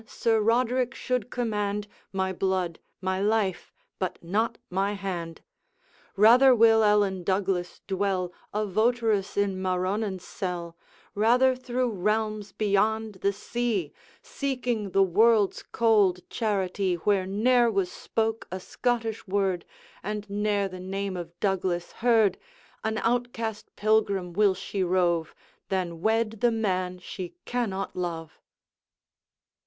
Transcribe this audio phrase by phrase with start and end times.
[0.07, 5.41] Sir Roderick should command My blood, my life, but not my hand.
[6.15, 10.75] Rather will Ellen Douglas dwell A votaress in Maronnan's cell;
[11.13, 13.93] Rather through realms beyond the sea,
[14.23, 19.65] Seeking the world's cold charity Where ne'er was spoke a Scottish word,
[20.01, 22.39] And ne'er the name of Douglas heard
[22.83, 25.35] An outcast pilgrim will she rove,
[25.69, 28.39] Than wed the man she cannot love.